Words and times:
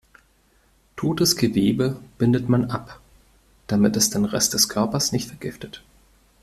Totes 0.95 1.35
Gewebe 1.37 2.01
bindet 2.17 2.49
man 2.49 2.71
ab, 2.71 2.99
damit 3.67 3.95
es 3.95 4.09
den 4.09 4.25
Rest 4.25 4.51
der 4.55 4.61
Körpers 4.67 5.11
nicht 5.11 5.27
vergiftet. 5.27 5.83